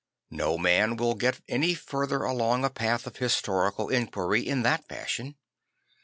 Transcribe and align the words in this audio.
No 0.31 0.57
man 0.57 0.95
will 0.97 1.13
get 1.13 1.41
any 1.47 1.75
further 1.75 2.23
along 2.23 2.65
a 2.65 2.71
path 2.71 3.05
of 3.05 3.17
historical 3.17 3.89
enquiry 3.89 4.41
in 4.41 4.63
that 4.63 4.83
fashion. 4.87 5.35